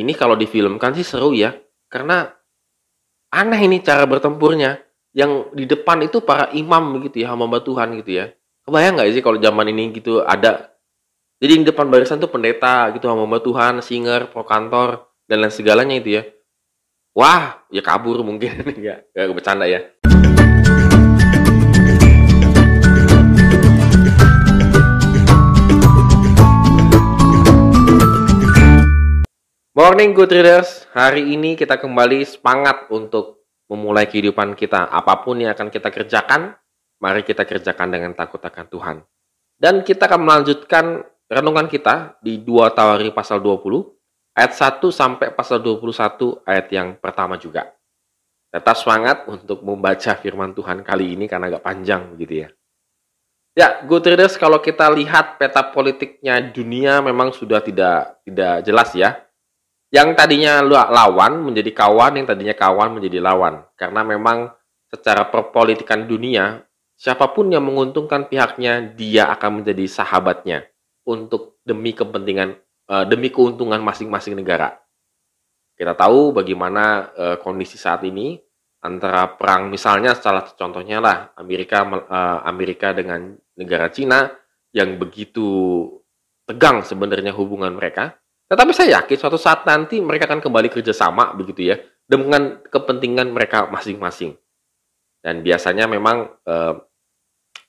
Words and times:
Ini 0.00 0.12
kalau 0.16 0.34
difilmkan 0.34 0.96
sih 0.96 1.04
seru 1.04 1.36
ya, 1.36 1.52
karena 1.92 2.32
aneh 3.30 3.60
ini 3.60 3.84
cara 3.84 4.08
bertempurnya. 4.08 4.80
Yang 5.10 5.50
di 5.58 5.64
depan 5.66 6.06
itu 6.06 6.22
para 6.22 6.54
imam 6.54 7.02
gitu 7.02 7.26
ya, 7.26 7.34
hamba 7.34 7.58
Tuhan 7.58 7.98
gitu 7.98 8.14
ya. 8.14 8.30
Kebayang 8.62 8.94
nggak 8.94 9.10
sih 9.10 9.22
kalau 9.26 9.42
zaman 9.42 9.66
ini 9.74 9.90
gitu 9.90 10.22
ada 10.22 10.70
jadi 11.40 11.56
di 11.56 11.64
depan 11.64 11.88
barisan 11.88 12.20
tuh 12.20 12.28
pendeta 12.28 12.92
gitu 12.92 13.08
hamba 13.08 13.40
Tuhan, 13.40 13.80
singer, 13.80 14.28
prokantor 14.28 15.08
dan 15.24 15.40
lain 15.40 15.48
segalanya 15.48 15.96
itu 15.96 16.20
ya. 16.20 16.22
Wah, 17.16 17.64
ya 17.72 17.80
kabur 17.80 18.20
mungkin 18.22 18.60
ya, 18.86 19.00
gak 19.16 19.34
bercanda 19.34 19.64
ya. 19.64 19.88
Morning 29.80 30.12
good 30.12 30.28
readers, 30.28 30.84
hari 30.92 31.32
ini 31.32 31.56
kita 31.56 31.80
kembali 31.80 32.20
semangat 32.28 32.92
untuk 32.92 33.48
memulai 33.64 34.04
kehidupan 34.04 34.52
kita. 34.52 34.92
Apa 34.92 35.24
pun 35.24 35.40
yang 35.40 35.56
akan 35.56 35.72
kita 35.72 35.88
kerjakan, 35.88 36.52
mari 37.00 37.24
kita 37.24 37.48
kerjakan 37.48 37.88
dengan 37.88 38.12
takut 38.12 38.44
akan 38.44 38.68
Tuhan. 38.68 38.96
Dan 39.56 39.80
kita 39.80 40.04
akan 40.04 40.20
melanjutkan 40.20 41.00
renungan 41.32 41.64
kita 41.64 42.20
di 42.20 42.44
2 42.44 42.76
Tawari 42.76 43.08
pasal 43.08 43.40
20, 43.40 44.36
ayat 44.36 44.52
1 44.52 44.92
sampai 44.92 45.32
pasal 45.32 45.64
21 45.64 46.44
ayat 46.44 46.66
yang 46.68 47.00
pertama 47.00 47.40
juga. 47.40 47.72
Tetap 48.52 48.76
semangat 48.76 49.24
untuk 49.32 49.64
membaca 49.64 50.12
firman 50.12 50.52
Tuhan 50.52 50.84
kali 50.84 51.16
ini 51.16 51.24
karena 51.24 51.48
agak 51.48 51.64
panjang 51.64 52.20
gitu 52.20 52.44
ya. 52.44 52.48
Ya, 53.56 53.80
good 53.88 54.04
readers, 54.04 54.36
kalau 54.36 54.60
kita 54.60 54.92
lihat 54.92 55.40
peta 55.40 55.64
politiknya 55.72 56.52
dunia 56.52 57.00
memang 57.00 57.32
sudah 57.32 57.64
tidak 57.64 58.20
tidak 58.28 58.60
jelas 58.68 58.92
ya 58.92 59.29
yang 59.90 60.14
tadinya 60.14 60.62
lawan 60.66 61.50
menjadi 61.50 61.74
kawan, 61.74 62.22
yang 62.22 62.26
tadinya 62.26 62.54
kawan 62.54 62.94
menjadi 62.94 63.18
lawan. 63.18 63.66
Karena 63.74 64.06
memang 64.06 64.54
secara 64.86 65.26
perpolitikan 65.26 66.06
dunia, 66.06 66.62
siapa 66.94 67.26
pun 67.34 67.50
yang 67.50 67.66
menguntungkan 67.66 68.30
pihaknya, 68.30 68.94
dia 68.94 69.26
akan 69.34 69.62
menjadi 69.62 69.90
sahabatnya 69.90 70.70
untuk 71.02 71.58
demi 71.66 71.90
kepentingan, 71.90 72.54
uh, 72.86 73.02
demi 73.02 73.34
keuntungan 73.34 73.82
masing-masing 73.82 74.38
negara. 74.38 74.78
Kita 75.74 75.98
tahu 75.98 76.38
bagaimana 76.38 77.10
uh, 77.10 77.36
kondisi 77.42 77.74
saat 77.74 78.06
ini 78.06 78.38
antara 78.80 79.26
perang 79.36 79.68
misalnya 79.68 80.16
salah 80.16 80.44
contohnya 80.56 81.04
lah 81.04 81.36
Amerika 81.36 81.84
uh, 81.84 82.40
Amerika 82.48 82.96
dengan 82.96 83.36
negara 83.56 83.92
Cina 83.92 84.28
yang 84.72 84.96
begitu 84.96 85.84
tegang 86.48 86.80
sebenarnya 86.80 87.36
hubungan 87.36 87.76
mereka 87.76 88.19
tetapi 88.50 88.74
saya 88.74 88.98
yakin 88.98 89.14
suatu 89.14 89.38
saat 89.38 89.62
nanti 89.62 90.02
mereka 90.02 90.26
akan 90.26 90.42
kembali 90.42 90.74
kerjasama 90.74 91.38
begitu 91.38 91.70
ya 91.70 91.78
dengan 92.02 92.58
kepentingan 92.66 93.30
mereka 93.30 93.70
masing-masing. 93.70 94.34
Dan 95.22 95.46
biasanya 95.46 95.86
memang 95.86 96.26
eh, 96.26 96.74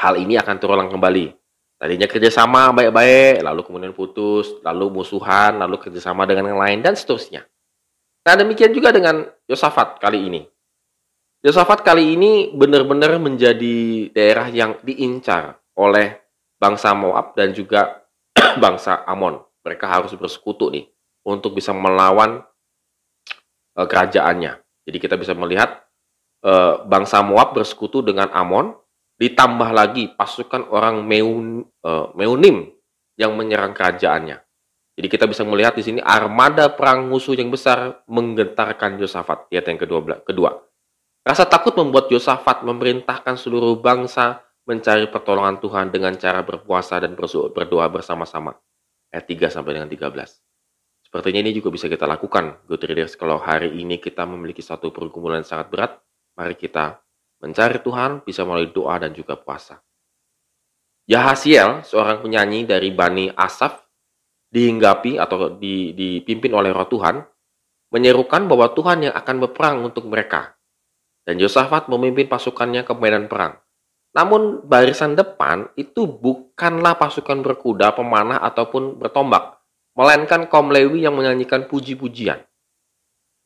hal 0.00 0.14
ini 0.16 0.40
akan 0.40 0.56
terulang 0.56 0.88
kembali. 0.88 1.36
Tadinya 1.76 2.08
kerjasama 2.08 2.72
baik-baik, 2.72 3.44
lalu 3.44 3.60
kemudian 3.68 3.92
putus, 3.92 4.48
lalu 4.64 5.02
musuhan, 5.02 5.60
lalu 5.60 5.76
kerjasama 5.76 6.24
dengan 6.24 6.48
yang 6.48 6.60
lain 6.62 6.78
dan 6.80 6.96
seterusnya. 6.96 7.44
Nah 8.24 8.34
demikian 8.38 8.72
juga 8.72 8.96
dengan 8.96 9.28
Yosafat 9.44 10.00
kali 10.00 10.24
ini. 10.24 10.40
Yosafat 11.44 11.84
kali 11.84 12.16
ini 12.16 12.48
benar-benar 12.54 13.20
menjadi 13.20 14.08
daerah 14.14 14.48
yang 14.48 14.80
diincar 14.80 15.60
oleh 15.76 16.16
bangsa 16.56 16.96
Moab 16.96 17.36
dan 17.36 17.52
juga 17.52 18.08
bangsa 18.62 19.04
Amon 19.04 19.51
mereka 19.62 19.86
harus 19.88 20.12
bersekutu 20.18 20.68
nih 20.68 20.90
untuk 21.22 21.54
bisa 21.54 21.70
melawan 21.70 22.42
uh, 23.78 23.86
kerajaannya. 23.86 24.58
Jadi 24.82 24.98
kita 24.98 25.14
bisa 25.14 25.32
melihat 25.38 25.86
uh, 26.42 26.82
bangsa 26.84 27.22
Moab 27.22 27.54
bersekutu 27.54 28.02
dengan 28.02 28.28
Amon, 28.34 28.74
ditambah 29.22 29.70
lagi 29.70 30.10
pasukan 30.12 30.66
orang 30.74 31.06
Meun, 31.06 31.62
uh, 31.86 32.10
Meunim 32.18 32.74
yang 33.14 33.38
menyerang 33.38 33.70
kerajaannya. 33.72 34.42
Jadi 34.92 35.08
kita 35.08 35.24
bisa 35.24 35.46
melihat 35.46 35.72
di 35.72 35.86
sini 35.86 36.00
armada 36.04 36.68
perang 36.68 37.08
musuh 37.08 37.32
yang 37.32 37.48
besar 37.48 38.04
menggentarkan 38.10 39.00
Yosafat. 39.00 39.48
Lihat 39.48 39.64
yang 39.72 39.80
kedua. 39.80 40.20
kedua. 40.20 40.50
Rasa 41.22 41.46
takut 41.46 41.72
membuat 41.78 42.10
Yosafat 42.10 42.66
memerintahkan 42.66 43.38
seluruh 43.38 43.78
bangsa 43.78 44.42
mencari 44.66 45.08
pertolongan 45.08 45.62
Tuhan 45.62 45.86
dengan 45.94 46.12
cara 46.18 46.42
berpuasa 46.44 46.98
dan 46.98 47.14
berdoa 47.16 47.86
bersama-sama 47.88 48.52
ayat 49.12 49.28
3 49.28 49.52
sampai 49.52 49.76
dengan 49.76 49.92
13. 49.92 50.40
Sepertinya 51.04 51.44
ini 51.44 51.52
juga 51.52 51.68
bisa 51.68 51.92
kita 51.92 52.08
lakukan, 52.08 52.64
good 52.64 52.80
readers. 52.88 53.20
Kalau 53.20 53.36
hari 53.36 53.68
ini 53.76 54.00
kita 54.00 54.24
memiliki 54.24 54.64
satu 54.64 54.88
pergumulan 54.88 55.44
yang 55.44 55.50
sangat 55.52 55.68
berat, 55.68 55.92
mari 56.34 56.56
kita 56.56 57.04
mencari 57.44 57.84
Tuhan 57.84 58.24
bisa 58.24 58.48
melalui 58.48 58.72
doa 58.72 58.96
dan 58.96 59.12
juga 59.12 59.36
puasa. 59.36 59.84
Yahasiel, 61.04 61.84
seorang 61.84 62.24
penyanyi 62.24 62.64
dari 62.64 62.88
Bani 62.94 63.28
Asaf, 63.36 63.84
dihinggapi 64.48 65.20
atau 65.20 65.52
dipimpin 65.60 66.52
oleh 66.56 66.72
roh 66.72 66.88
Tuhan, 66.88 67.20
menyerukan 67.92 68.48
bahwa 68.48 68.72
Tuhan 68.72 69.10
yang 69.10 69.14
akan 69.16 69.36
berperang 69.44 69.84
untuk 69.84 70.08
mereka. 70.08 70.56
Dan 71.28 71.36
Yosafat 71.36 71.92
memimpin 71.92 72.26
pasukannya 72.26 72.82
ke 72.88 72.92
medan 72.96 73.28
perang. 73.28 73.60
Namun 74.12 74.68
barisan 74.68 75.16
depan 75.16 75.72
itu 75.72 76.04
bukanlah 76.04 77.00
pasukan 77.00 77.40
berkuda, 77.40 77.96
pemanah 77.96 78.44
ataupun 78.44 79.00
bertombak, 79.00 79.56
melainkan 79.96 80.44
kaum 80.52 80.68
Lewi 80.68 81.08
yang 81.08 81.16
menyanyikan 81.16 81.64
puji-pujian. 81.64 82.44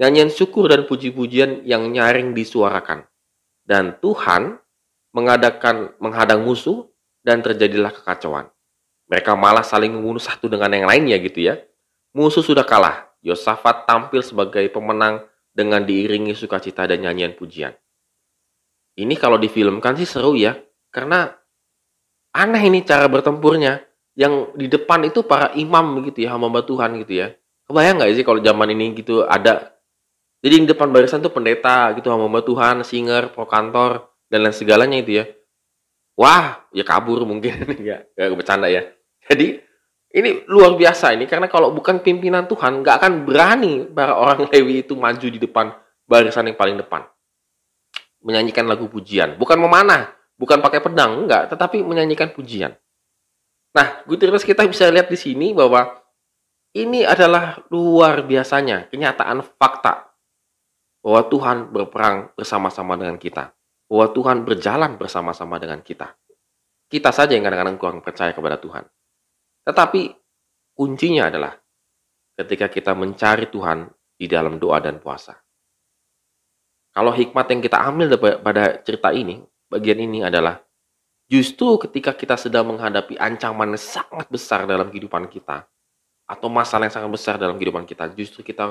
Nyanyian 0.00 0.32
syukur 0.32 0.66
dan 0.72 0.88
puji-pujian 0.88 1.62
yang 1.68 1.92
nyaring 1.92 2.32
disuarakan. 2.32 3.06
Dan 3.62 4.00
Tuhan 4.00 4.58
mengadakan 5.14 5.94
menghadang 6.02 6.42
musuh 6.42 6.90
dan 7.22 7.44
terjadilah 7.44 7.94
kekacauan. 7.94 8.50
Mereka 9.06 9.36
malah 9.36 9.62
saling 9.62 9.92
membunuh 9.92 10.20
satu 10.20 10.48
dengan 10.48 10.72
yang 10.72 10.88
lainnya 10.88 11.20
gitu 11.20 11.44
ya. 11.44 11.60
Musuh 12.16 12.42
sudah 12.42 12.64
kalah. 12.64 13.12
Yosafat 13.24 13.88
tampil 13.88 14.20
sebagai 14.20 14.68
pemenang 14.68 15.24
dengan 15.54 15.80
diiringi 15.80 16.36
sukacita 16.36 16.84
dan 16.84 17.00
nyanyian 17.00 17.32
pujian. 17.32 17.72
Ini 18.94 19.14
kalau 19.18 19.36
difilmkan 19.38 19.98
sih 19.98 20.06
seru 20.06 20.38
ya, 20.38 20.54
karena 20.94 21.34
aneh 22.30 22.62
ini 22.66 22.86
cara 22.86 23.10
bertempurnya. 23.10 23.82
Yang 24.14 24.54
di 24.54 24.66
depan 24.70 25.02
itu 25.10 25.26
para 25.26 25.50
imam 25.58 25.98
gitu 26.06 26.22
ya, 26.22 26.38
hamba 26.38 26.62
Tuhan 26.62 27.02
gitu 27.02 27.18
ya. 27.18 27.34
Kebayang 27.66 27.98
nggak 27.98 28.14
sih 28.14 28.22
kalau 28.22 28.38
zaman 28.38 28.70
ini 28.70 28.94
gitu 28.94 29.26
ada 29.26 29.74
jadi 30.44 30.60
di 30.60 30.68
depan 30.68 30.92
barisan 30.92 31.24
tuh 31.24 31.32
pendeta 31.32 31.96
gitu 31.96 32.12
hamba 32.12 32.44
Tuhan, 32.44 32.84
singer, 32.84 33.32
prokantor 33.32 34.12
dan 34.28 34.44
lain 34.44 34.52
segalanya 34.52 35.00
itu 35.00 35.18
ya. 35.18 35.24
Wah, 36.20 36.68
ya 36.70 36.84
kabur 36.84 37.24
mungkin 37.24 37.64
ya, 37.88 38.04
gak 38.12 38.36
bercanda 38.36 38.68
ya. 38.68 38.84
Jadi 39.24 39.56
ini 40.14 40.44
luar 40.46 40.76
biasa 40.76 41.16
ini 41.16 41.24
karena 41.26 41.48
kalau 41.50 41.72
bukan 41.72 42.04
pimpinan 42.04 42.46
Tuhan 42.46 42.84
nggak 42.84 42.96
akan 43.02 43.12
berani 43.26 43.88
para 43.88 44.14
orang 44.14 44.46
Lewi 44.46 44.86
itu 44.86 44.94
maju 44.94 45.26
di 45.26 45.40
depan 45.42 45.74
barisan 46.06 46.46
yang 46.46 46.54
paling 46.54 46.78
depan 46.78 47.02
menyanyikan 48.24 48.64
lagu 48.64 48.88
pujian. 48.88 49.36
Bukan 49.36 49.60
memanah, 49.60 50.10
bukan 50.40 50.64
pakai 50.64 50.80
pedang, 50.80 51.28
enggak, 51.28 51.52
tetapi 51.52 51.84
menyanyikan 51.84 52.32
pujian. 52.32 52.72
Nah, 53.76 54.00
Gutiérrez 54.08 54.42
kita 54.42 54.64
bisa 54.64 54.88
lihat 54.88 55.12
di 55.12 55.18
sini 55.20 55.52
bahwa 55.52 55.92
ini 56.74 57.06
adalah 57.06 57.62
luar 57.70 58.24
biasanya 58.26 58.90
kenyataan 58.90 59.44
fakta 59.60 60.10
bahwa 61.04 61.20
Tuhan 61.28 61.56
berperang 61.70 62.32
bersama-sama 62.32 62.96
dengan 62.96 63.20
kita. 63.20 63.52
Bahwa 63.84 64.08
Tuhan 64.16 64.48
berjalan 64.48 64.96
bersama-sama 64.96 65.60
dengan 65.60 65.84
kita. 65.84 66.16
Kita 66.88 67.12
saja 67.12 67.36
yang 67.36 67.44
kadang-kadang 67.44 67.76
kurang 67.76 68.00
percaya 68.00 68.32
kepada 68.32 68.56
Tuhan. 68.56 68.88
Tetapi 69.68 70.02
kuncinya 70.72 71.28
adalah 71.28 71.52
ketika 72.40 72.72
kita 72.72 72.96
mencari 72.96 73.52
Tuhan 73.52 73.84
di 74.16 74.26
dalam 74.26 74.56
doa 74.56 74.80
dan 74.80 74.96
puasa. 74.98 75.43
Kalau 76.94 77.10
hikmat 77.10 77.50
yang 77.50 77.58
kita 77.58 77.78
ambil 77.82 78.14
pada 78.38 78.78
cerita 78.86 79.10
ini, 79.10 79.42
bagian 79.66 79.98
ini 79.98 80.22
adalah 80.22 80.62
justru 81.26 81.74
ketika 81.82 82.14
kita 82.14 82.38
sedang 82.38 82.70
menghadapi 82.70 83.18
ancaman 83.18 83.74
yang 83.74 83.82
sangat 83.82 84.30
besar 84.30 84.62
dalam 84.70 84.94
kehidupan 84.94 85.26
kita, 85.26 85.66
atau 86.24 86.48
masalah 86.48 86.86
yang 86.86 86.94
sangat 86.94 87.10
besar 87.10 87.34
dalam 87.34 87.58
kehidupan 87.58 87.82
kita, 87.82 88.08
justru 88.14 88.46
kita 88.46 88.70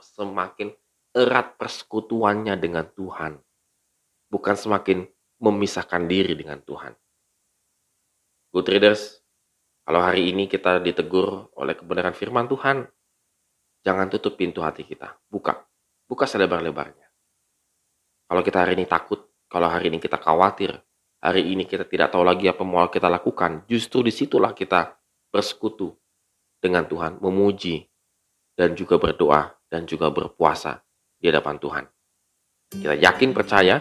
semakin 0.00 0.72
erat 1.12 1.60
persekutuannya 1.60 2.56
dengan 2.56 2.88
Tuhan. 2.88 3.36
Bukan 4.32 4.56
semakin 4.56 5.04
memisahkan 5.40 6.08
diri 6.08 6.32
dengan 6.36 6.60
Tuhan. 6.64 6.96
Good 8.52 8.68
readers, 8.72 9.20
kalau 9.84 10.00
hari 10.04 10.32
ini 10.32 10.48
kita 10.48 10.80
ditegur 10.80 11.52
oleh 11.52 11.76
kebenaran 11.76 12.16
firman 12.16 12.48
Tuhan, 12.48 12.88
jangan 13.84 14.08
tutup 14.08 14.36
pintu 14.40 14.64
hati 14.64 14.88
kita. 14.88 15.16
Buka. 15.28 15.64
Buka 16.08 16.24
selebar-lebarnya. 16.24 17.07
Kalau 18.28 18.44
kita 18.44 18.60
hari 18.60 18.76
ini 18.76 18.84
takut, 18.84 19.24
kalau 19.48 19.72
hari 19.72 19.88
ini 19.88 19.96
kita 19.96 20.20
khawatir, 20.20 20.76
hari 21.16 21.48
ini 21.48 21.64
kita 21.64 21.88
tidak 21.88 22.12
tahu 22.12 22.28
lagi 22.28 22.44
apa 22.44 22.60
mau 22.60 22.84
kita 22.92 23.08
lakukan, 23.08 23.64
justru 23.64 24.04
di 24.04 24.12
situlah 24.12 24.52
kita 24.52 25.00
bersekutu 25.32 25.96
dengan 26.60 26.84
Tuhan, 26.84 27.24
memuji 27.24 27.88
dan 28.52 28.76
juga 28.76 29.00
berdoa 29.00 29.56
dan 29.72 29.88
juga 29.88 30.12
berpuasa 30.12 30.84
di 31.16 31.32
hadapan 31.32 31.56
Tuhan. 31.56 31.84
Kita 32.68 32.94
yakin 33.00 33.30
percaya 33.32 33.80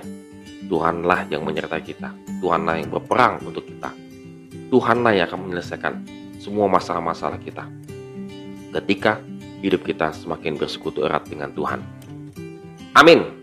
Tuhanlah 0.72 1.28
yang 1.28 1.44
menyertai 1.44 1.84
kita. 1.84 2.16
Tuhanlah 2.40 2.80
yang 2.80 2.88
berperang 2.88 3.44
untuk 3.44 3.68
kita. 3.68 3.92
Tuhanlah 4.72 5.12
yang 5.12 5.28
akan 5.28 5.40
menyelesaikan 5.44 5.94
semua 6.40 6.72
masalah-masalah 6.72 7.36
kita. 7.44 7.68
Ketika 8.72 9.20
hidup 9.60 9.84
kita 9.84 10.16
semakin 10.16 10.56
bersekutu 10.56 11.04
erat 11.04 11.28
dengan 11.28 11.52
Tuhan. 11.52 11.84
Amin. 12.96 13.37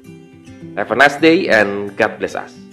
Have 0.77 0.91
a 0.91 0.97
nice 0.97 1.17
day 1.17 1.49
and 1.49 1.97
God 1.97 2.19
bless 2.19 2.35
us. 2.35 2.64